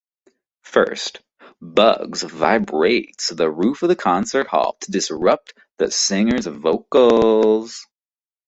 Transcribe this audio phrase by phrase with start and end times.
[0.63, 1.19] First,
[1.61, 7.85] Bugs vibrates the roof of the concert hall to disrupt the singer's vocals.